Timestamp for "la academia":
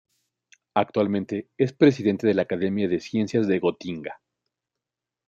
2.33-2.87